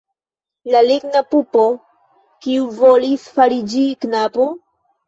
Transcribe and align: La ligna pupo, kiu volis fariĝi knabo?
La 0.75 0.79
ligna 0.87 1.21
pupo, 1.35 1.67
kiu 2.47 2.67
volis 2.81 3.31
fariĝi 3.39 3.89
knabo? 4.05 4.53